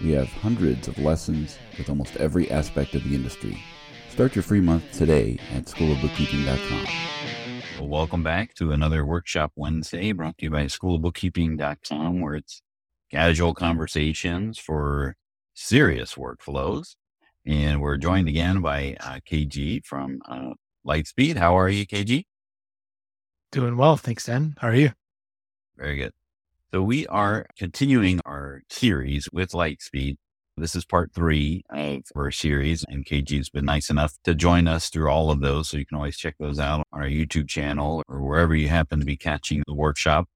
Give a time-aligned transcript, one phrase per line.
[0.00, 3.62] We have hundreds of lessons with almost every aspect of the industry.
[4.10, 6.86] Start your free month today at schoolofbookkeeping.com.
[7.78, 12.62] Well, welcome back to another Workshop Wednesday brought to you by schoolofbookkeeping.com, where it's
[13.10, 15.16] casual conversations for
[15.54, 16.96] serious workflows.
[17.46, 20.54] And we're joined again by uh, KG from uh,
[20.86, 21.36] Lightspeed.
[21.36, 22.24] How are you, KG?
[23.52, 23.96] Doing well.
[23.96, 24.54] Thanks, Dan.
[24.58, 24.92] How are you?
[25.76, 26.12] Very good.
[26.72, 30.18] So we are continuing our series with Lightspeed.
[30.56, 34.88] This is part three of our series, and KG's been nice enough to join us
[34.88, 35.68] through all of those.
[35.68, 39.00] So you can always check those out on our YouTube channel or wherever you happen
[39.00, 40.28] to be catching the workshop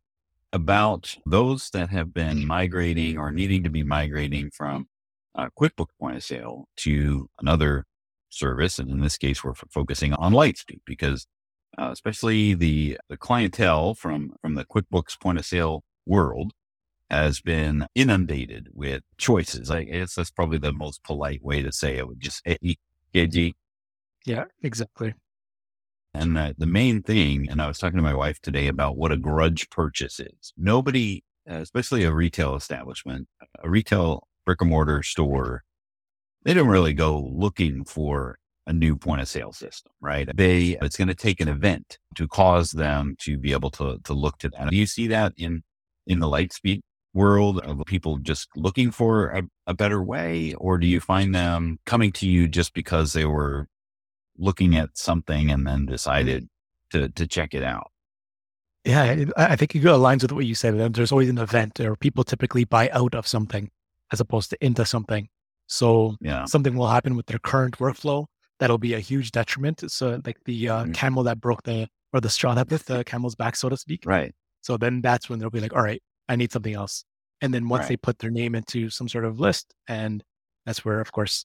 [0.52, 4.88] about those that have been migrating or needing to be migrating from
[5.36, 7.84] uh, QuickBooks point of sale to another
[8.30, 8.80] service.
[8.80, 11.28] And in this case, we're f- focusing on Lightspeed because
[11.78, 16.52] uh, especially the, the clientele from, from the QuickBooks point of sale world
[17.10, 19.70] has been inundated with choices.
[19.70, 22.08] I guess that's probably the most polite way to say it.
[22.08, 22.76] Would just hey,
[23.14, 23.52] KG.
[24.24, 25.14] Yeah, exactly.
[26.14, 29.12] And the, the main thing, and I was talking to my wife today about what
[29.12, 30.52] a grudge purchase is.
[30.56, 33.28] Nobody, uh, especially a retail establishment,
[33.62, 35.64] a retail brick and mortar store,
[36.44, 40.28] they don't really go looking for a new point of sale system, right?
[40.34, 44.14] They, it's going to take an event to cause them to be able to, to
[44.14, 44.70] look to that.
[44.70, 45.64] Do you see that in,
[46.06, 46.80] in the Lightspeed
[47.12, 50.54] world of people just looking for a, a better way?
[50.54, 53.68] Or do you find them coming to you just because they were
[54.36, 56.48] looking at something and then decided
[56.90, 57.90] to, to check it out?
[58.84, 60.92] Yeah, I think it aligns with what you said.
[60.92, 63.70] There's always an event, or people typically buy out of something
[64.12, 65.28] as opposed to into something.
[65.66, 66.44] So Yeah.
[66.44, 68.26] something will happen with their current workflow
[68.60, 69.90] that'll be a huge detriment.
[69.90, 70.94] So like the uh, Mhm.
[70.94, 74.02] camel that broke the or the straw that broke the camel's back, so to speak.
[74.04, 74.34] Right.
[74.64, 77.04] So then that's when they'll be like, all right, I need something else.
[77.42, 77.88] And then once Right.
[77.90, 80.24] they put their name into some sort of list, and
[80.64, 81.44] that's where, of course,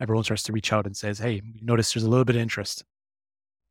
[0.00, 2.84] everyone starts to reach out and says, hey, notice there's a little bit of interest.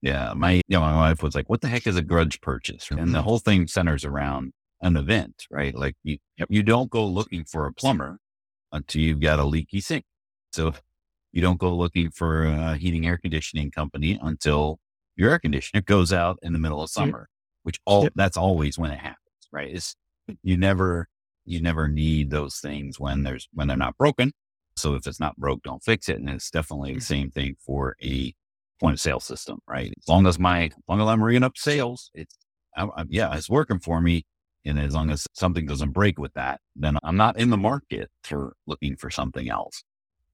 [0.01, 2.89] Yeah, my you know, my wife was like, "What the heck is a grudge purchase?"
[2.89, 3.17] And the mm-hmm.
[3.17, 5.75] whole thing centers around an event, right?
[5.75, 6.17] Like you
[6.49, 8.17] you don't go looking for a plumber
[8.71, 10.05] until you've got a leaky sink.
[10.53, 10.73] So
[11.31, 14.79] you don't go looking for a heating air conditioning company until
[15.15, 17.01] your air conditioner goes out in the middle of mm-hmm.
[17.01, 17.29] summer,
[17.63, 18.13] which all Yep.
[18.15, 19.17] that's always when it happens,
[19.51, 19.73] right?
[19.73, 19.95] It's
[20.43, 21.07] you never
[21.45, 24.31] you never need those things when there's when they're not broken.
[24.75, 26.17] So if it's not broke, don't fix it.
[26.17, 27.03] And it's definitely the mm.
[27.03, 28.33] same thing for a
[28.79, 29.93] point of sale system, right?
[29.97, 32.37] As long as my, as long as I'm ringing up sales, it's,
[32.75, 34.25] I, I, yeah, it's working for me.
[34.65, 38.09] And as long as something doesn't break with that, then I'm not in the market
[38.23, 39.83] for looking for something else.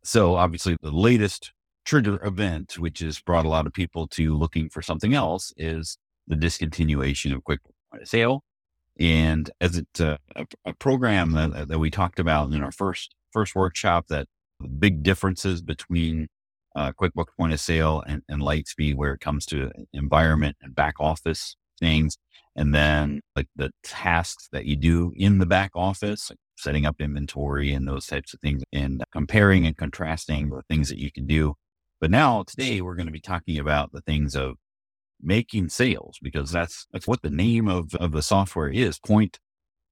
[0.03, 1.51] So obviously the latest
[1.85, 5.97] trigger event, which has brought a lot of people to looking for something else is
[6.27, 7.59] the discontinuation of quick
[7.91, 8.43] point of sale.
[8.99, 13.13] And as it's a, a, a program that, that we talked about in our first,
[13.31, 14.27] first workshop that
[14.79, 16.27] big differences between
[16.75, 20.95] uh, QuickBooks point of sale and, and Lightspeed where it comes to environment and back
[20.99, 22.17] office things.
[22.55, 26.99] And then like the tasks that you do in the back office, like setting up
[26.99, 31.27] inventory and those types of things and comparing and contrasting the things that you can
[31.27, 31.53] do.
[32.01, 34.55] But now today we're going to be talking about the things of
[35.21, 38.99] making sales because that's, that's what the name of, of the software is.
[38.99, 39.39] Point.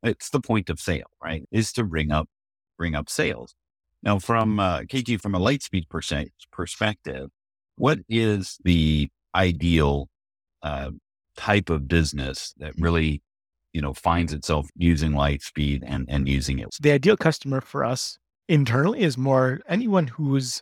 [0.03, 1.43] It's the point of sale, right?
[1.51, 2.27] Is to bring up,
[2.77, 3.55] bring up sales.
[4.05, 5.85] Now, from uh, KG, from a Lightspeed
[6.51, 7.29] perspective,
[7.75, 10.09] what is the ideal
[10.61, 10.91] uh,
[11.35, 13.23] type of business that really,
[13.73, 16.69] you know, finds itself using Lightspeed and and using it?
[16.79, 20.61] The ideal customer for us internally is more anyone who's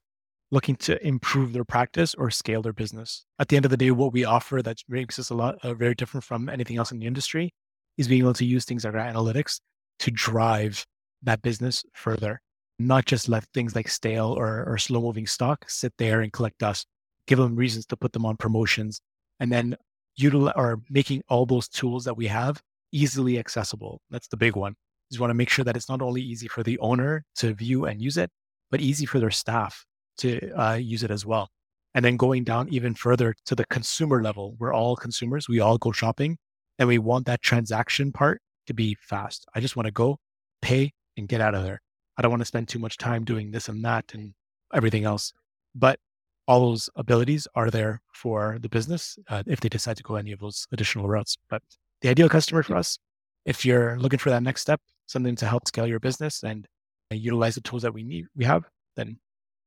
[0.53, 3.25] looking to improve their practice or scale their business.
[3.39, 5.73] At the end of the day, what we offer that makes us a lot uh,
[5.73, 7.51] very different from anything else in the industry
[7.97, 9.59] is being able to use things like our analytics
[9.97, 10.85] to drive
[11.23, 12.39] that business further,
[12.77, 16.59] not just let things like stale or, or slow moving stock sit there and collect
[16.59, 16.85] dust,
[17.25, 19.01] give them reasons to put them on promotions,
[19.39, 19.75] and then
[20.17, 22.61] utilize or making all those tools that we have
[22.91, 24.01] easily accessible.
[24.11, 24.75] That's the big one.
[25.09, 27.85] Is want to make sure that it's not only easy for the owner to view
[27.85, 28.29] and use it,
[28.69, 29.83] but easy for their staff
[30.17, 31.49] to uh, use it as well.
[31.95, 35.47] And then going down even further to the consumer level, we're all consumers.
[35.47, 36.37] We all go shopping
[36.79, 39.45] and we want that transaction part to be fast.
[39.53, 40.17] I just want to go
[40.61, 41.81] pay and get out of there.
[42.17, 44.33] I don't want to spend too much time doing this and that and
[44.73, 45.33] everything else.
[45.75, 45.99] But
[46.47, 50.31] all those abilities are there for the business uh, if they decide to go any
[50.31, 51.37] of those additional routes.
[51.49, 51.61] But
[52.01, 52.99] the ideal customer for us,
[53.45, 56.67] if you're looking for that next step, something to help scale your business and,
[57.11, 58.63] and utilize the tools that we need, we have,
[58.95, 59.17] then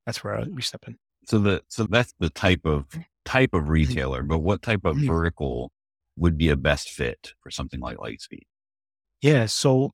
[0.06, 0.96] that's where we step in.
[1.26, 2.86] So the so that's the type of
[3.24, 5.06] type of retailer, but what type of Mhm.
[5.08, 5.72] vertical
[6.16, 8.46] would be a best fit for something like Lightspeed?
[9.22, 9.46] Yeah.
[9.46, 9.92] So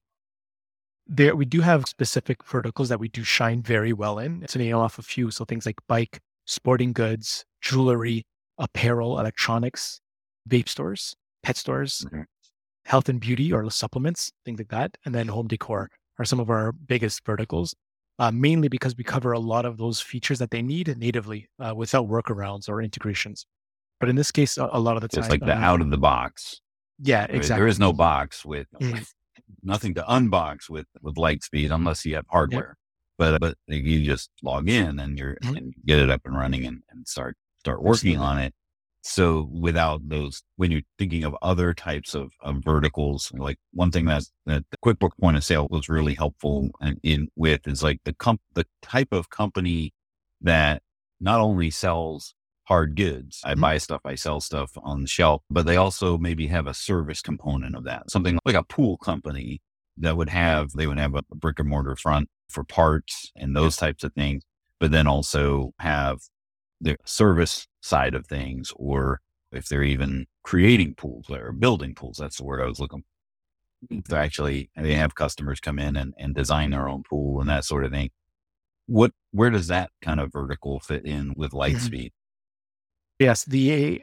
[1.06, 4.42] there we do have specific verticals that we do shine very well in.
[4.46, 8.24] To nail off a few, so things like bike, sporting goods, jewelry,
[8.58, 10.00] apparel, electronics,
[10.48, 12.26] vape stores, pet stores, Mhm.
[12.84, 16.50] health and beauty or supplements, things like that, and then home decor are some of
[16.50, 17.74] our biggest verticals.
[18.22, 21.74] Uh, mainly because we cover a lot of those features that they need natively uh,
[21.74, 23.46] without workarounds or integrations.
[23.98, 25.80] But in this case, a, a lot of the time, It's like the uh, out
[25.80, 26.60] of the box.
[27.02, 27.60] yeah, exactly.
[27.60, 29.04] There is no box with Mhm.
[29.64, 32.76] nothing to unbox with with Lightspeed unless you have hardware.
[33.18, 35.56] But but you just log in and you're Mhm.
[35.58, 38.26] and get it up and running and, and start start working Absolutely.
[38.30, 38.54] on it.
[39.04, 44.04] So without those, when you're thinking of other types of, of verticals, like one thing
[44.06, 48.00] that that the QuickBooks point of sale was really helpful in, in with is like
[48.04, 49.92] the comp the type of company
[50.40, 50.82] that
[51.20, 52.34] not only sells
[52.64, 53.40] hard goods.
[53.44, 53.60] I Mhm.
[53.60, 57.20] buy stuff, I sell stuff on the shelf, but they also maybe have a service
[57.20, 58.08] component of that.
[58.10, 59.60] Something like a pool company
[59.96, 63.76] that would have, they would have a brick and mortar front for parts and those
[63.76, 64.42] types of things,
[64.78, 66.20] but then also have
[66.80, 69.20] the service side of things, or
[69.50, 73.04] if they're even creating pools or building pools, that's the word I was looking.
[73.90, 77.64] they're actually, they have customers come in and, and design their own pool and that
[77.64, 78.10] sort of thing.
[78.86, 82.12] What, where does that kind of vertical fit in with Lightspeed?
[83.18, 84.02] Yes, the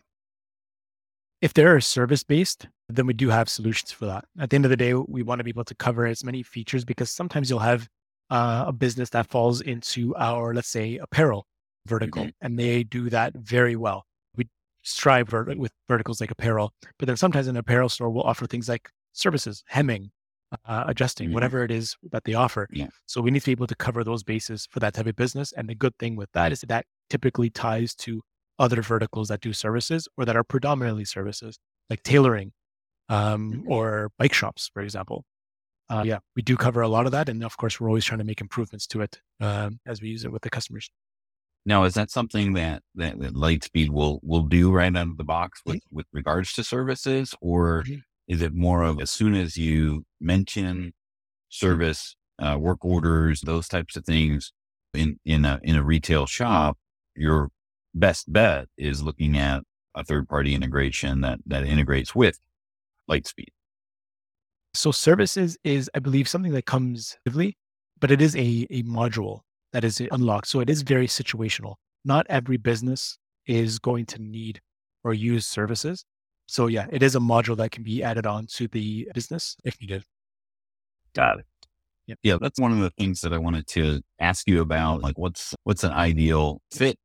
[1.42, 4.26] if they're service based, then we do have solutions for that.
[4.40, 6.44] At the end of the day, we want to be able to cover as many
[6.44, 7.88] features because sometimes you'll have
[8.30, 11.48] uh, a business that falls into our, let's say, apparel
[11.86, 12.34] vertical, Mhm.
[12.42, 14.06] and they do that very well.
[14.36, 14.48] We
[14.84, 18.68] strive vert- with verticals like apparel, but then sometimes an apparel store will offer things
[18.70, 20.12] like services, hemming,
[20.66, 21.34] uh, adjusting, Mhm.
[21.34, 22.68] whatever it is that they offer.
[22.72, 22.88] Yeah.
[23.06, 25.52] So we need to be able to cover those bases for that type of business.
[25.54, 28.22] And the good thing with that is that, that typically ties to
[28.58, 31.60] other verticals that do services or that are predominantly services,
[31.90, 32.52] like tailoring
[33.10, 35.26] um, or bike shops, for example.
[35.90, 37.28] Uh, yeah, we do cover a lot of that.
[37.30, 40.24] And of course, we're always trying to make improvements to it um, as we use
[40.26, 40.90] it with the customers.
[41.66, 45.24] Now, is that something that, that, that Lightspeed will, will do right out of the
[45.24, 47.36] box with, with regards to services?
[47.42, 48.02] Or Mhm.
[48.28, 50.94] is it more of as soon as you mention
[51.50, 54.52] service, uh, work orders, those types of things
[54.94, 56.78] in, in a, in a retail shop,
[57.16, 57.50] your
[57.94, 59.64] best bet is looking at
[59.96, 62.40] a third party integration that, that integrates with
[63.10, 63.50] Lightspeed.
[64.74, 67.18] So services is, I believe, something that comes
[68.00, 69.42] but it is a, a module
[69.74, 70.48] that is unlocked.
[70.48, 71.76] So it is very situational.
[72.06, 74.62] Not every business is going to need
[75.04, 76.06] or use services.
[76.48, 79.80] So yeah, it is a module that can be added on to the business if
[79.80, 80.04] needed.
[81.14, 81.46] Got it.
[82.08, 82.18] Yep.
[82.24, 85.04] Yeah, that's one of the things that I wanted to ask you about.
[85.04, 86.98] Like, what's what's an ideal fit,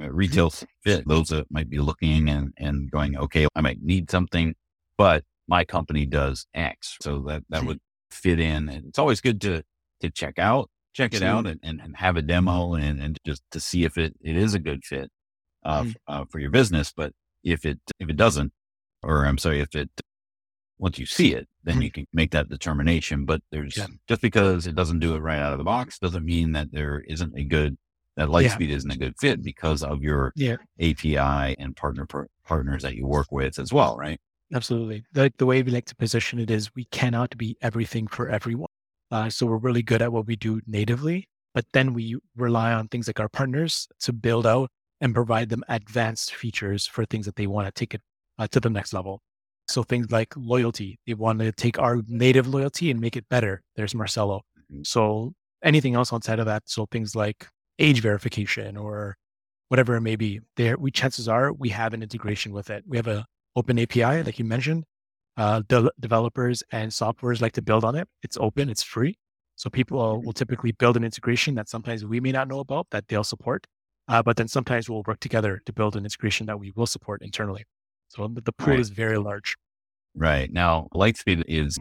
[0.00, 0.50] uh, retail
[0.84, 1.08] fit?
[1.08, 4.54] Those that might be looking and and going, okay, I might need something,
[4.96, 7.80] but my company does X, so that that would
[8.12, 8.68] fit in.
[8.68, 9.64] And it's always good to
[10.02, 13.42] to check out, check it out, and, and, and have a demo and and just
[13.50, 15.10] to see if it it is a good fit
[15.64, 15.88] uh, Mhm.
[15.90, 16.92] f- uh, for your business.
[16.96, 18.52] But if it if it doesn't,
[19.02, 19.90] or I'm sorry, if it
[20.78, 21.82] once you see it, then Mhm.
[21.84, 23.24] you can make that determination.
[23.24, 23.86] But there's Yeah.
[24.08, 27.00] just because it doesn't do it right out of the box doesn't mean that there
[27.08, 27.76] isn't a good
[28.16, 30.56] that Lightspeed isn't a good fit because of your Yeah.
[30.78, 34.20] API and partner par- partners that you work with as well, right?
[34.52, 35.04] Absolutely.
[35.14, 38.68] Like the way we like to position it is we cannot be everything for everyone.
[39.14, 42.88] Uh, so we're really good at what we do natively, but then we rely on
[42.88, 44.68] things like our partners to build out
[45.00, 48.00] and provide them advanced features for things that they want to take it
[48.40, 49.20] uh, to the next level.
[49.68, 53.62] So things like loyalty, they want to take our native loyalty and make it better.
[53.76, 54.40] There's Marsello.
[54.72, 54.84] Mhm.
[54.84, 57.46] So anything else outside of that, so things like
[57.78, 59.16] age verification or
[59.68, 62.82] whatever it may be, there we chances are we have an integration with it.
[62.84, 64.82] We have a open API, like you mentioned.
[65.36, 68.06] Uh, de- developers and softwares like to build on it.
[68.22, 69.16] It's open, it's free.
[69.56, 73.08] So people will typically build an integration that sometimes we may not know about that
[73.08, 73.66] they'll support.
[74.06, 77.22] Uh, but then sometimes we'll work together to build an integration that we will support
[77.22, 77.64] internally.
[78.08, 78.80] So the, the pool Right.
[78.80, 79.56] is very large.
[80.14, 80.52] Right.
[80.52, 81.78] Now, Lightspeed is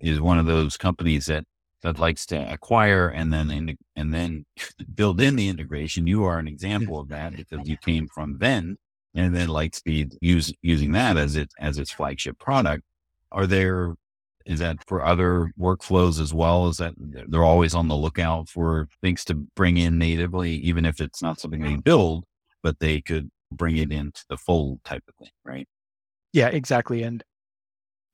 [0.00, 1.44] is one of those companies that
[1.82, 4.44] that likes to acquire and then in, and then
[4.94, 6.06] build in the integration.
[6.06, 8.78] You are an example of that because you came from Vend
[9.14, 12.82] and then Lightspeed use using that as its as its flagship product.
[13.30, 13.94] Are there
[14.44, 16.68] is that for other workflows as well?
[16.68, 21.00] Is that they're always on the lookout for things to bring in natively, even if
[21.00, 22.24] it's not something they build,
[22.62, 25.68] but they could bring it into the fold type of thing, right?
[26.32, 27.02] Yeah, exactly.
[27.02, 27.22] And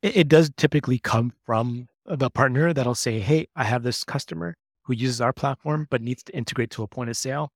[0.03, 4.57] it, it does typically come from the partner that'll say, Hey, I have this customer
[4.83, 7.53] who uses our platform, but needs to integrate to a point of sale.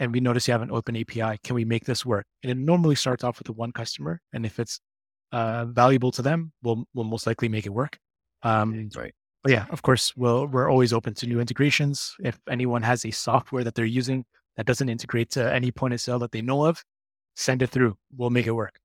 [0.00, 1.38] And we notice you have an open API.
[1.44, 2.26] Can we make this work?
[2.42, 4.20] And it normally starts off with the one customer.
[4.32, 4.80] And if it's
[5.32, 7.98] uh, valuable to them, we'll, we'll most likely make it work.
[8.42, 9.14] Um, right.
[9.42, 12.14] But yeah, of course, we'll, we're always open to new integrations.
[12.22, 14.24] If anyone has a software that they're using
[14.56, 16.82] that doesn't integrate to any point of sale that they know of,
[17.36, 17.96] send it through.
[18.16, 18.78] We'll make it work.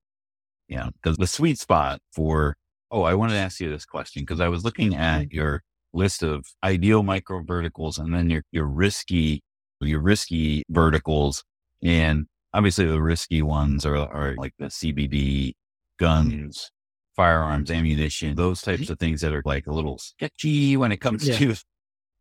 [0.68, 0.90] Yeah.
[1.02, 2.56] Because the sweet spot for
[2.90, 5.36] Oh, I wanted to ask you this question because I was looking at mm-hmm.
[5.36, 5.62] your
[5.92, 9.42] list of ideal micro verticals and then your, your risky,
[9.88, 11.44] your risky verticals.
[11.82, 15.54] And obviously the risky ones are, are like the CBD,
[15.98, 16.70] guns,
[17.16, 18.92] firearms, ammunition, those types mm-hmm.
[18.92, 21.36] of things that are like a little sketchy when it comes yeah.
[21.36, 21.54] to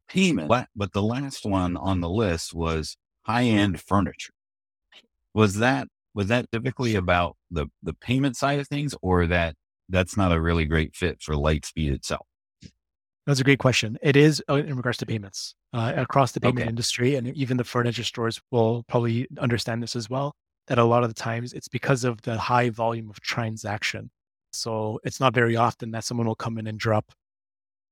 [0.08, 0.50] payment.
[0.76, 4.34] But the last one on the list was high end furniture.
[5.34, 9.56] Was that, was that typically about the, the payment side of things or that
[9.88, 12.26] that's not a really great fit for Lightspeed itself?
[13.30, 13.96] That's a great question.
[14.02, 16.70] It is uh, in regards to payments uh, across the payment okay.
[16.70, 20.34] industry, and even the furniture stores will probably understand this as well.
[20.66, 24.10] That a lot of the times it's because of the high volume of transaction.
[24.52, 27.12] So it's not very often that someone will come in and drop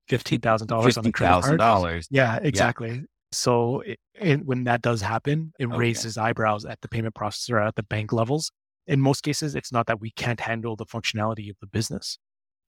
[0.07, 1.59] fifteen thousand dollars on a credit card.
[1.59, 2.07] dollars.
[2.09, 2.89] Yeah, exactly.
[2.89, 3.01] Yeah.
[3.31, 5.77] So it, it, when that does happen, it okay.
[5.77, 8.51] raises eyebrows at the payment processor at the bank levels
[8.87, 12.17] in most cases, it's not that we can't handle the functionality of the business.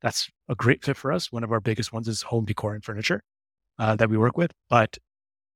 [0.01, 1.31] That's a great fit for us.
[1.31, 3.21] One of our biggest ones is home decor and furniture
[3.77, 4.51] uh, that we work with.
[4.69, 4.97] But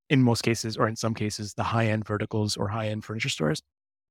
[0.09, 3.29] in most cases, or in some cases, the high end verticals or high end furniture
[3.29, 3.61] stores,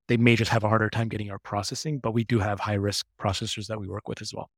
[0.09, 2.75] they may just have a harder time getting our processing, but we do have high
[2.75, 4.51] risk processors that we work with as well.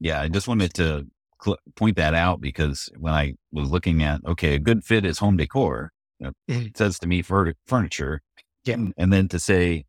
[0.00, 1.06] Yeah, I just wanted to
[1.42, 5.18] cl- point that out because when I was looking at, okay, a good fit is
[5.18, 6.66] home decor, you know, mm-hmm.
[6.66, 8.20] it says to me for furniture.
[8.64, 8.76] Yeah.
[8.96, 9.86] And then to say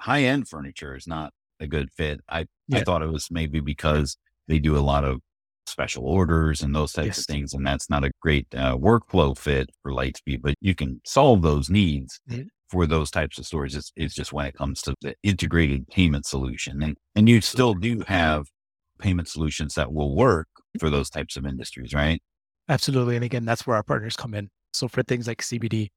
[0.00, 2.20] high end furniture is not a good fit.
[2.28, 2.78] I, yeah.
[2.78, 4.16] I thought it was maybe because
[4.48, 5.20] they do a lot of
[5.66, 7.18] special orders and those types yes.
[7.20, 7.54] of things.
[7.54, 11.70] And that's not a great uh, workflow fit for Lightspeed, but you can solve those
[11.70, 12.42] needs mm-hmm.
[12.68, 13.74] for those types of stores.
[13.74, 16.82] It's, it's, just when it comes to the integrated payment solution.
[16.82, 18.46] And, and you still do have
[18.98, 22.20] payment solutions that will work for those types of industries, right?
[22.68, 23.16] Absolutely.
[23.16, 24.48] And again, that's where our partners come in.
[24.72, 25.88] So for things like CBD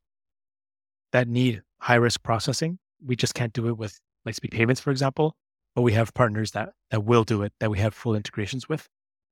[1.12, 5.36] that need high risk processing, we just can't do it with Lightspeed Payments, for example.
[5.76, 8.88] But we have partners that that will do it, that we have full integrations with,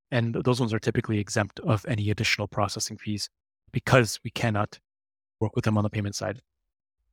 [0.09, 3.29] and those ones are typically exempt of any additional processing fees
[3.71, 4.79] because we cannot
[5.39, 6.41] work with them on the payment side.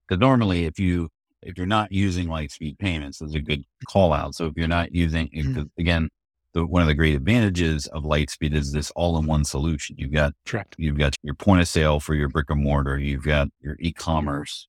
[0.06, 1.11] Because normally, if you
[1.42, 4.35] if you're not using Lightspeed Payments, there's a good call out.
[4.35, 5.62] So if you're not using, mm-hmm.
[5.78, 6.08] again,
[6.52, 9.97] the, one of the great advantages of Lightspeed is this all-in-one solution.
[9.99, 10.75] You've got Correct.
[10.78, 12.99] You've got your point of sale for your brick and mortar.
[12.99, 14.66] You've got your e-commerce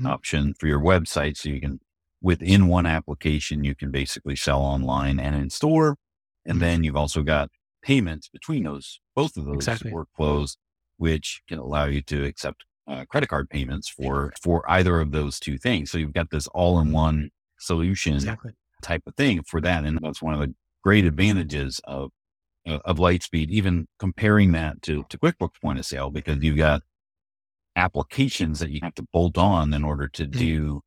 [0.00, 0.06] mm-hmm.
[0.06, 1.36] option for your website.
[1.36, 1.80] So you can,
[2.20, 5.96] within one application, you can basically sell online and in store.
[6.44, 6.60] And mm-hmm.
[6.60, 7.50] then you've also got
[7.82, 9.92] payments between those, both of those exactly.
[9.92, 10.56] workflows,
[10.96, 15.38] which can allow you to accept uh, credit card payments for, for either of those
[15.38, 15.90] two things.
[15.90, 18.52] So you've got this all in one solution exactly.
[18.82, 19.84] type of thing for that.
[19.84, 22.10] And that's one of the great advantages of,
[22.66, 26.82] uh, of Lightspeed, even comparing that to, to QuickBooks point of sale, because you've got
[27.74, 30.38] applications that you have to bolt on in order to mm-hmm.
[30.38, 30.82] do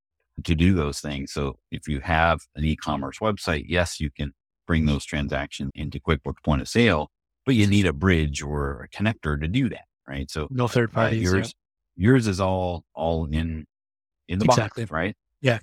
[0.45, 1.31] to do those things.
[1.31, 4.33] So if you have an e-commerce website, yes, you can
[4.67, 7.09] bring those transactions into QuickBooks point of sale,
[7.45, 10.29] but you need a bridge or a connector to do that, right?
[10.29, 11.27] So no third parties.
[11.27, 11.53] Uh, yours,
[11.95, 12.07] yeah.
[12.09, 13.65] yours is all all in
[14.27, 14.83] in the exactly.
[14.83, 15.15] box, right?
[15.41, 15.59] Yeah.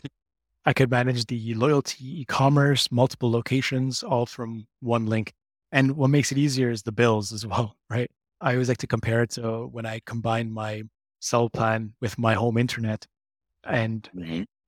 [0.65, 5.33] I could manage the loyalty, e-commerce, multiple locations, all from one link.
[5.71, 8.11] And what makes it easier is the bills as well, right?
[8.41, 10.83] I always like to compare it to when I combine my
[11.21, 13.07] cell plan with my home internet
[13.65, 14.11] and.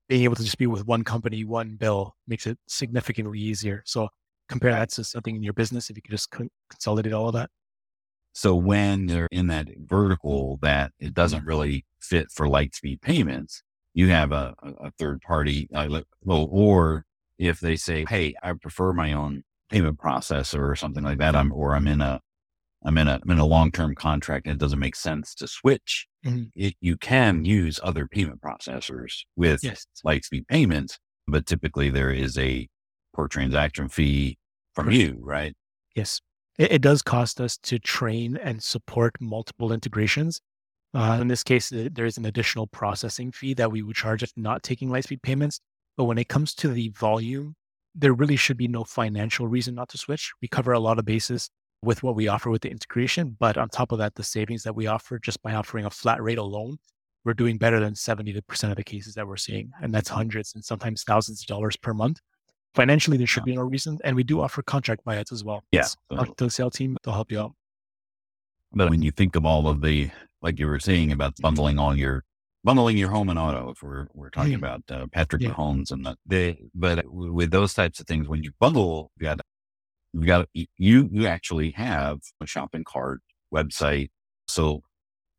[0.08, 3.82] Being able to just be with one company, one bill makes it significantly easier.
[3.84, 4.08] So
[4.48, 6.30] compare that to something in your business if you could just
[6.70, 7.50] consolidate all of that.
[8.32, 13.62] So when you're in that vertical that it doesn't really fit for Lightspeed payments,
[13.94, 17.04] you have a, a third party, uh, or
[17.38, 21.52] if they say, Hey, I prefer my own payment processor or something like that, I'm,
[21.52, 22.20] or I'm in a,
[22.84, 26.06] I'm in a, I'm in a long-term contract and it doesn't make sense to switch.
[26.24, 26.44] Mm-hmm.
[26.54, 29.86] It, you can use other payment processors with yes.
[30.06, 32.68] Lightspeed payments, but typically there is a
[33.14, 34.38] per transaction fee
[34.74, 35.54] from you, right?
[35.96, 36.20] Yes.
[36.58, 40.40] It, it, does cost us to train and support multiple integrations.
[40.94, 44.32] Uh, in this case, there is an additional processing fee that we would charge if
[44.36, 45.60] not taking Lightspeed payments.
[45.96, 47.56] But when it comes to the volume,
[47.94, 50.32] there really should be no financial reason not to switch.
[50.40, 51.50] We cover a lot of bases
[51.82, 53.36] with what we offer with the integration.
[53.38, 56.22] But on top of that, the savings that we offer just by offering a flat
[56.22, 56.78] rate alone,
[57.24, 59.70] we're doing better than 70% of the cases that we're seeing.
[59.82, 62.20] And that's hundreds and sometimes thousands of dollars per month.
[62.74, 63.98] Financially, there should be no reason.
[64.04, 65.62] And we do offer contract buyouts as well.
[65.72, 65.86] Yeah.
[66.14, 67.52] Talk to the sales team, they'll help you out.
[68.72, 70.10] But when you think of all of the,
[70.42, 72.24] like you were saying about bundling all your,
[72.64, 74.58] bundling your home and auto, if we're, we're talking Mhm.
[74.58, 75.50] about uh, Patrick Yeah.
[75.50, 79.40] Mahomes and the, they, but with those types of things, when you bundle, you got,
[80.12, 83.20] you got, you, you actually have a shopping cart
[83.52, 84.08] website.
[84.46, 84.82] So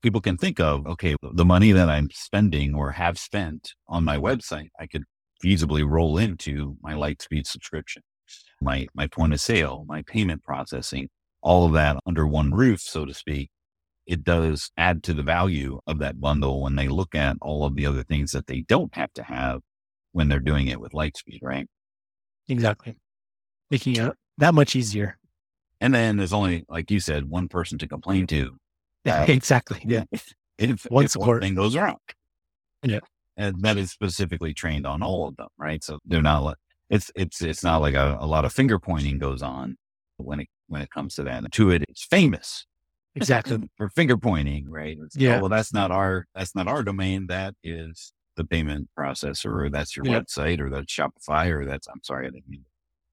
[0.01, 4.17] people can think of, okay, the money that I'm spending or have spent on my
[4.17, 5.03] website, I could
[5.43, 8.03] feasibly roll into my Lightspeed subscription,
[8.61, 11.09] my, my point of sale, my payment processing,
[11.41, 13.49] all of that under one roof, so to speak.
[14.05, 17.75] It does add to the value of that bundle when they look at all of
[17.75, 19.61] the other things that they don't have to have
[20.13, 21.67] when they're doing it with Lightspeed, right?
[22.47, 22.97] Exactly.
[23.69, 25.17] Making it that much easier.
[25.81, 28.58] And then there's only, like you said, one person to complain to.
[29.05, 29.81] Yeah, Uh, exactly.
[29.86, 30.03] Yeah.
[30.12, 30.34] If,
[30.89, 31.98] One if one thing goes wrong.
[32.84, 33.00] Yeah.
[33.38, 35.81] And that is specifically trained on all of them, right?
[35.84, 36.58] So they're not like,
[36.89, 39.77] it's, it's, it's not like a, a lot of finger pointing goes on
[40.17, 41.43] when it, when it comes to that.
[41.43, 42.65] Intuit it's famous
[43.15, 43.69] Exactly.
[43.77, 44.98] for finger pointing, right?
[45.01, 45.39] It's, oh, Yeah.
[45.39, 47.27] well, that's not our, that's not our domain.
[47.27, 50.19] That is the payment processor or that's your Yeah.
[50.19, 52.68] website or that's Shopify or that's, I'm sorry, I didn't mean to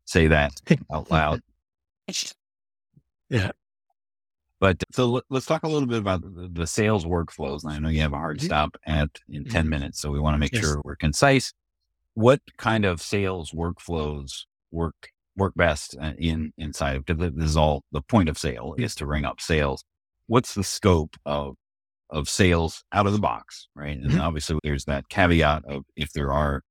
[0.06, 0.60] say that
[0.92, 1.42] out loud.
[3.28, 3.50] Yeah.
[4.60, 7.62] But so let- let's talk a little bit about the, the sales workflows.
[7.64, 8.44] And I know you have a hard Mhm.
[8.44, 9.68] stop at in 10 Mhm.
[9.68, 10.00] minutes.
[10.00, 10.62] So we want to make Yes.
[10.62, 11.52] sure we're concise.
[12.14, 17.56] What kind of sales workflows work work best uh, in inside of because this is
[17.58, 19.84] all the point of sale is to ring up sales.
[20.28, 21.56] What's the scope of
[22.08, 23.98] of sales out of the box, right?
[23.98, 24.20] And Mhm.
[24.22, 26.62] obviously there's that caveat of if there are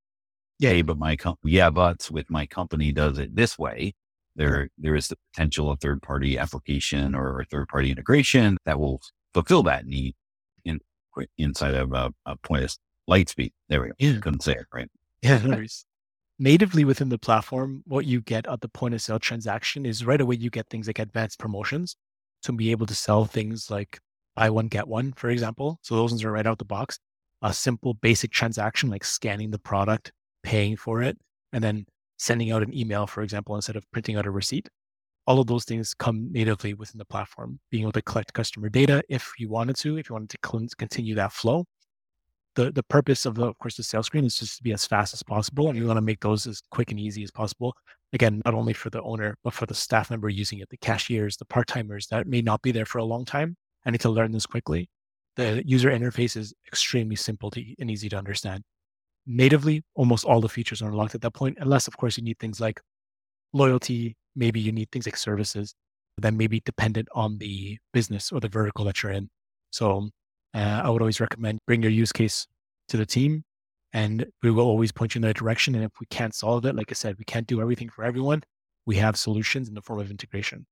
[0.60, 0.70] Yeah.
[0.72, 3.94] hey, but my company, yeah, but with my company does it this way.
[4.36, 9.02] There, there is the potential of third party application or third party integration that will
[9.34, 10.16] fulfill that need
[10.66, 10.80] in
[11.38, 12.76] inside of a, a point of
[13.10, 13.52] Lightspeed.
[13.70, 13.94] There we go.
[13.98, 14.20] Yeah.
[14.20, 14.90] Couldn't say it right.
[15.22, 15.86] Yeah, no worries.
[16.38, 20.20] Natively within the platform, what you get at the point of sale transaction is right
[20.20, 21.96] away you get things like advanced promotions
[22.44, 24.00] to be able to sell things like
[24.36, 25.80] buy one, get one, for example.
[25.82, 27.00] So those ones are right out the box.
[27.42, 30.12] A simple basic transaction like scanning the product,
[30.46, 31.18] paying for it,
[31.52, 31.86] and then
[32.18, 34.70] sending out an email, for example, instead of printing out a receipt.
[35.28, 39.02] All of those things come natively within the platform, being able to collect customer data
[39.10, 41.66] if you wanted to, if you wanted to continue that flow.
[42.56, 44.86] The the purpose of the, of course the sales screen is just to be as
[44.86, 47.74] fast as possible and you want to make those as quick and easy as possible.
[48.14, 51.36] Again not only for the owner but for the staff member using it the cashiers
[51.36, 54.32] the part-timers that may not be there for a long time and need to learn
[54.32, 54.90] this quickly.
[55.36, 58.64] The user interface is extremely simple to, and easy to understand
[59.28, 62.38] natively almost all the features are unlocked at that point unless of course you need
[62.40, 62.80] things like
[63.54, 65.74] loyalty maybe you need things like services
[66.18, 69.30] that may be dependent on the business or the vertical that you're in
[69.72, 70.10] so
[70.54, 72.48] uh, I would always recommend bring your use case
[72.88, 73.44] to the team
[73.96, 75.74] and we will always point you in the right direction.
[75.74, 78.44] And if we can't solve it, like I said, we can't do everything for everyone.
[78.86, 80.66] We have solutions in the form of integration.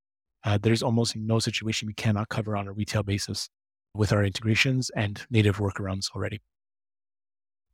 [0.43, 3.47] Uh, there's almost no situation we cannot cover on a retail basis
[3.93, 6.41] with our integrations and native workarounds already.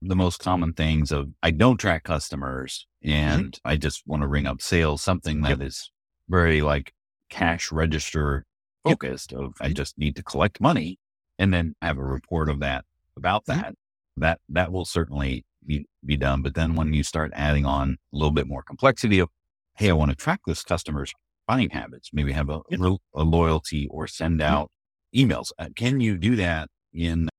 [0.01, 3.13] The most common things of I don't track customers Mm-hmm.
[3.15, 5.89] and I just want to ring up sales, something that is
[6.27, 6.93] very like
[7.29, 8.45] cash register
[8.85, 8.93] Yep.
[9.01, 10.99] focused of I just need to collect money
[11.37, 12.83] and then have a report of that
[13.17, 13.55] about Mhm.
[13.55, 13.75] that.
[14.17, 16.41] That that will certainly be be done.
[16.41, 19.29] But then when you start adding on a little bit more complexity of,
[19.77, 21.13] hey, I want to track this customer's
[21.47, 22.97] buying habits, maybe have a, Yep.
[23.15, 24.71] a loyalty or send out
[25.15, 25.51] emails.
[25.57, 27.29] Uh, Can you do that in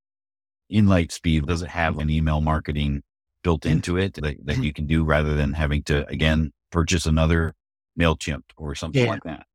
[0.70, 1.46] in Lightspeed?
[1.46, 3.02] Does it have an email marketing
[3.42, 3.70] built Mhm.
[3.72, 4.64] into it that, that Mhm.
[4.64, 7.54] you can do rather than having to again purchase another
[7.98, 9.10] MailChimp or something Yeah.
[9.10, 9.46] like that?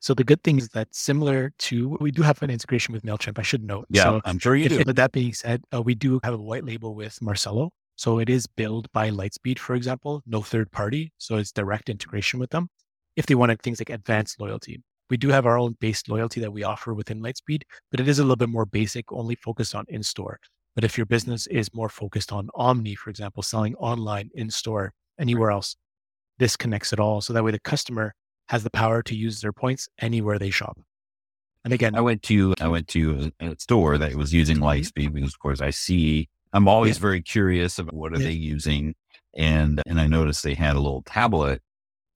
[0.00, 3.38] So the good thing is that similar to we do have an integration with Mailchimp.
[3.38, 3.86] I should note.
[3.90, 4.84] Yeah, So I'm sure you If- do.
[4.84, 7.70] But that being said, uh, we do have a white label with Marsello.
[7.96, 11.12] So it is billed by Lightspeed, for example, no third party.
[11.18, 12.68] So it's direct integration with them.
[13.16, 16.52] If they wanted things like advanced loyalty, we do have our own base loyalty that
[16.52, 19.84] we offer within Lightspeed, but it is a little bit more basic, only focused on
[19.88, 20.38] in store.
[20.74, 24.92] But if your business is more focused on Omni, for example, selling online, in store,
[25.18, 25.76] anywhere else,
[26.38, 27.20] this connects it all.
[27.20, 28.14] So that way the customer
[28.48, 30.78] has the power to use their points anywhere they shop.
[31.64, 34.64] And again, I went to I went to a, store that was using mm-hmm.
[34.66, 37.02] Lightspeed because of course I see I'm always Yeah.
[37.02, 38.28] very curious about what are Yeah.
[38.28, 38.94] they using
[39.36, 41.60] and and I noticed they had a little tablet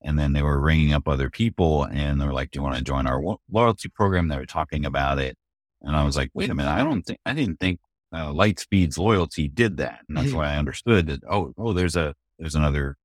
[0.05, 2.77] and then they were ringing up other people and they were like do you want
[2.77, 5.37] to join our wo- loyalty program they were talking about it
[5.83, 7.81] and I was like wait a minute I don't think I didn't think
[8.12, 10.35] uh, Lightspeed's loyalty did that and that's Mhm.
[10.35, 12.97] why I understood that oh oh there's a there's another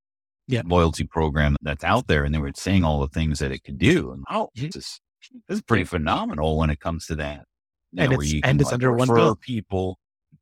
[0.47, 0.63] Yeah.
[0.65, 3.77] loyalty program that's out there and they were saying all the things that it could
[3.77, 4.71] do and oh Mhm.
[4.73, 4.99] this
[5.47, 7.43] this is pretty phenomenal when it comes to that.
[7.91, 9.35] You and know, it's, and it's like under one bill.
[9.35, 9.97] people.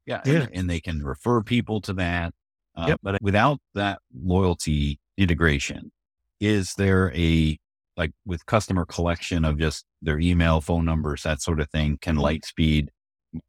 [0.06, 0.42] Yeah, yeah.
[0.42, 2.34] And, and, they can refer people to that.
[2.76, 3.00] Uh, yep.
[3.02, 5.92] But without that loyalty integration,
[6.40, 7.58] is there a
[7.98, 11.98] like with customer collection of just their email, phone numbers, that sort of thing?
[12.02, 12.26] Can mm-hmm.
[12.26, 12.90] Lightspeed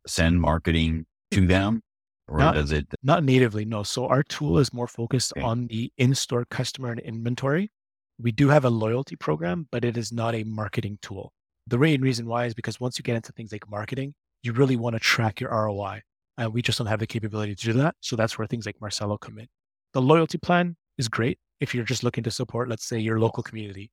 [0.06, 1.82] send marketing to them?
[2.28, 3.64] Or not, does it not natively?
[3.64, 3.84] No.
[3.84, 5.46] So our tool is more focused okay.
[5.46, 7.70] on the in-store customer and inventory.
[8.18, 11.32] We do have a loyalty program, but it is not a marketing tool.
[11.68, 14.76] The main reason why is because once you get into things like marketing, you really
[14.76, 16.00] want to track your ROI.
[16.38, 17.94] And we just don't have the capability to do that.
[18.00, 19.46] So that's where things like Marsello come in.
[19.92, 23.42] The loyalty plan is great if you're just looking to support, let's say, your local
[23.42, 23.90] community,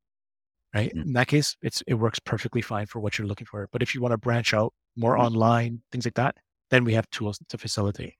[0.73, 0.89] right?
[0.89, 1.07] Mm-hmm.
[1.07, 3.67] In that case, it's it works perfectly fine for what you're looking for.
[3.71, 5.25] But if you want to branch out more mm-hmm.
[5.25, 6.35] online, things like that,
[6.69, 8.15] then we have tools to facilitate.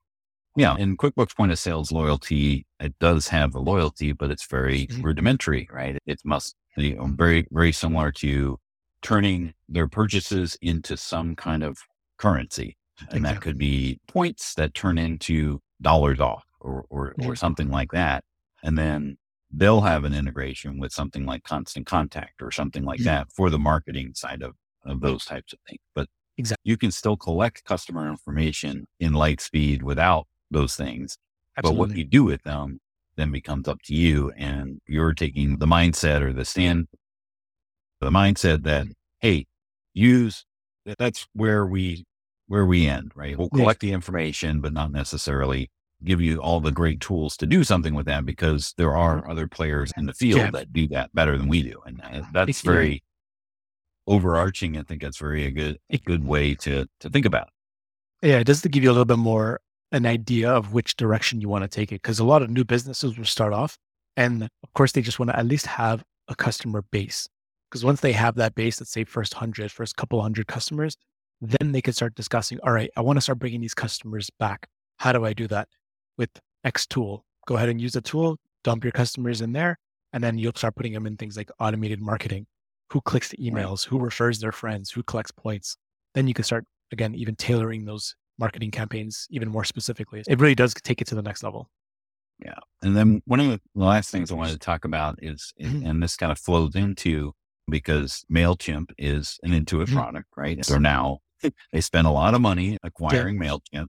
[0.56, 0.76] Yeah.
[0.78, 5.02] In QuickBooks point of sales loyalty, it does have the loyalty, but it's very mm-hmm.
[5.02, 5.98] rudimentary, right?
[6.06, 8.60] It must be very, very similar to
[9.02, 11.80] turning their purchases into some kind of
[12.20, 12.78] currency.
[13.10, 13.22] And exactly.
[13.22, 18.24] that could be points that turn into dollars off or, or, or something like that.
[18.64, 19.18] And then
[19.54, 23.06] they'll have an integration with something like constant contact or something like mm-hmm.
[23.06, 25.80] that for the marketing side of, of those types of things.
[25.94, 26.62] But exactly.
[26.64, 31.18] you can still collect customer information in Lightspeed without those things.
[31.58, 31.78] Absolutely.
[31.78, 32.80] But what you do with them
[33.16, 34.32] then becomes up to you.
[34.36, 36.88] And you're taking the mindset or the stand,
[38.02, 38.92] the mindset that, mm-hmm.
[39.20, 39.46] hey,
[39.94, 40.46] use
[40.98, 42.04] that's where we
[42.48, 43.38] where we end, right?
[43.38, 45.72] We'll collect the information, but not necessarily
[46.04, 49.48] give you all the great tools to do something with that because there are other
[49.48, 50.52] players in the field yeah.
[50.52, 51.80] that do that better than we do.
[51.86, 53.04] And uh, that's very
[54.08, 54.78] overarching.
[54.78, 57.48] I think that's very a good a good way to to think about
[58.22, 58.28] it.
[58.28, 59.60] Yeah, just to give you a little bit more
[59.92, 62.02] an idea of which direction you want to take it.
[62.02, 63.78] Because a lot of new businesses will start off,
[64.18, 67.28] and of course, they just want to at least have a customer base.
[67.70, 70.96] Because once they have that base, let's say first hundred, first couple hundred customers,
[71.42, 72.60] then they can start discussing.
[72.64, 74.68] All right, I want to start bringing these customers back.
[74.98, 75.68] How do I do that?
[76.18, 76.30] With
[76.64, 79.78] X tool, go ahead and use the tool, dump your customers in there,
[80.14, 82.46] and then you'll start putting them in things like automated marketing.
[82.92, 83.86] Who clicks the emails?
[83.88, 84.92] Who refers their friends?
[84.92, 85.78] Who collects points?
[86.14, 90.24] Then you can start again, even tailoring those marketing campaigns even more specifically.
[90.28, 91.70] It really does take it to the next level.
[92.44, 92.60] Yeah.
[92.82, 95.86] And then one of the last things I wanted to talk about is, mm-hmm.
[95.86, 97.34] and this kind of flows into
[97.70, 99.96] because MailChimp is an Intuit mm-hmm.
[99.96, 100.64] product, right?
[100.66, 101.20] So now
[101.72, 103.50] they spend a lot of money acquiring yeah.
[103.50, 103.88] MailChimp.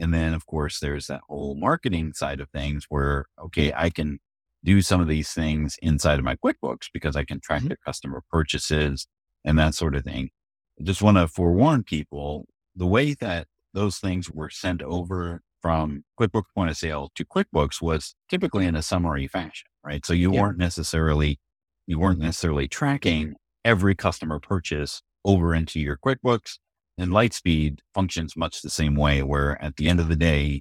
[0.00, 4.18] And then, of course, there's that whole marketing side of things where, okay, I can
[4.64, 7.68] do some of these things inside of my QuickBooks because I can track mm-hmm.
[7.68, 9.06] their customer purchases
[9.44, 10.30] and that sort of thing.
[10.78, 16.04] I just want to forewarn people the way that those things were sent over from
[16.18, 20.04] QuickBooks point of sale to QuickBooks was typically in a summary fashion, right?
[20.04, 20.40] So you yeah.
[20.40, 21.38] weren't necessarily
[21.86, 23.34] you weren't necessarily tracking
[23.64, 26.58] every customer purchase over into your QuickBooks.
[27.00, 30.60] And Lightspeed functions much the same way, where at the end of the day,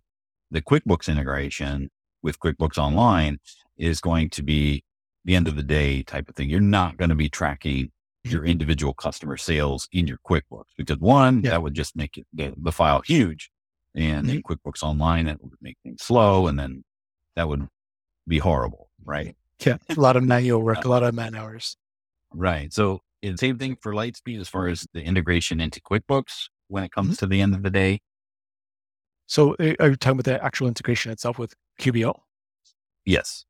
[0.50, 1.90] the QuickBooks integration
[2.24, 3.40] with QuickBooks Online
[3.78, 4.86] is going to be
[5.26, 6.50] the end of the day type of thing.
[6.50, 7.92] You're not going to be tracking
[8.24, 11.52] your individual customer sales in your QuickBooks because one, yeah.
[11.52, 13.52] that would just make it, the, the file huge.
[13.94, 14.38] And mm-hmm.
[14.38, 16.48] in QuickBooks Online, it would make things slow.
[16.48, 16.86] And then
[17.36, 17.68] that would
[18.30, 19.36] be horrible, right?
[19.60, 19.76] Yeah.
[19.90, 21.76] A lot of manual work, a lot of man hours.
[22.34, 22.72] Right.
[22.72, 23.02] So
[23.36, 27.26] same thing for Lightspeed as far as the integration into QuickBooks when it comes mm-hmm.
[27.26, 28.00] to the end of the day.
[29.28, 32.20] So are you talking about the actual integration itself with QBO?
[33.06, 33.46] Yes.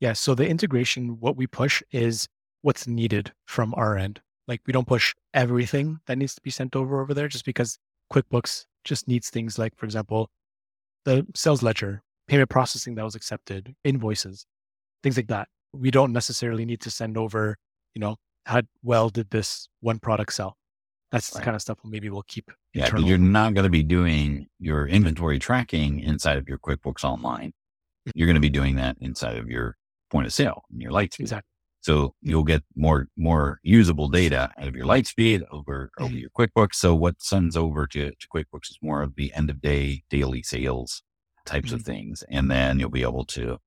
[0.00, 0.12] Yeah.
[0.12, 2.28] So the integration, what we push is
[2.62, 4.20] what's needed from our end.
[4.46, 7.78] Like we don't push everything that needs to be sent over over there just because
[8.12, 10.30] QuickBooks just needs things like, for example,
[11.04, 14.46] the sales ledger, payment processing that was accepted, invoices,
[15.02, 15.48] things like that.
[15.72, 17.56] We don't necessarily need to send over,
[17.94, 18.16] you know,
[18.48, 20.56] how well did this one product sell?
[21.12, 21.40] That's right.
[21.40, 22.50] the kind of stuff maybe we'll keep.
[22.72, 27.04] Yeah, but you're not going to be doing your inventory tracking inside of your QuickBooks
[27.04, 27.52] Online.
[28.14, 29.76] You're going to be doing that inside of your
[30.10, 31.20] point of sale in your Lightspeed.
[31.20, 31.48] Exactly.
[31.82, 36.16] So you'll get more more usable data out of your Lightspeed over over mm-hmm.
[36.16, 36.74] your QuickBooks.
[36.74, 40.42] So what sends over to, to QuickBooks is more of the end of day daily
[40.42, 41.02] sales
[41.44, 41.76] types mm-hmm.
[41.76, 43.58] of things, and then you'll be able to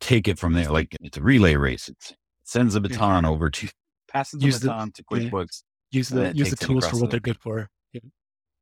[0.00, 0.70] take it from there.
[0.70, 1.88] Like it's a relay race.
[1.88, 3.30] It's, it sends the baton yeah.
[3.30, 3.68] over to
[4.08, 5.62] passes the use baton the, to QuickBooks.
[5.90, 5.98] Yeah.
[5.98, 7.68] Use the use the tools for what they're good for.
[7.92, 8.00] Yeah.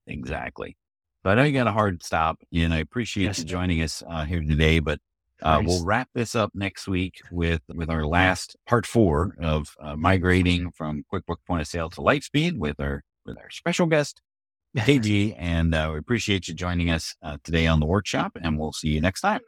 [0.06, 0.76] Exactly.
[1.24, 4.02] So I know you got a hard stop, and I appreciate yes, you joining us
[4.08, 4.78] uh, here today.
[4.78, 5.00] But
[5.42, 9.96] uh, we'll wrap this up next week with with our last part four of uh,
[9.96, 14.22] migrating from QuickBooks Point of Sale to Lightspeed with our with our special guest
[14.76, 18.36] KG, and uh, we appreciate you joining us uh, today on the workshop.
[18.40, 19.40] And we'll see you next time.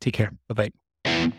[0.00, 0.32] Take care.
[0.48, 0.70] Bye
[1.04, 1.32] bye.